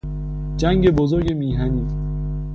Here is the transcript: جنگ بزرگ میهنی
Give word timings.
جنگ 0.57 0.89
بزرگ 0.89 1.31
میهنی 1.33 1.87